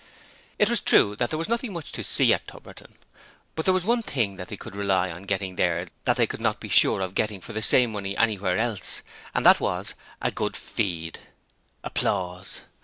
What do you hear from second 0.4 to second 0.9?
It was